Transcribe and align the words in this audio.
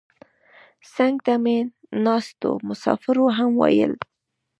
څنګ 0.93 1.15
ته 1.25 1.33
مې 1.43 1.57
ناستو 2.05 2.51
مسافرو 2.67 3.25
هم 3.37 3.51
ویل. 3.61 3.93